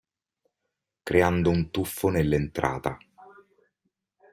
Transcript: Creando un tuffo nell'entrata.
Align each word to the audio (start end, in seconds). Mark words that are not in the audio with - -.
Creando 1.03 1.51
un 1.51 1.69
tuffo 1.69 2.09
nell'entrata. 2.09 2.97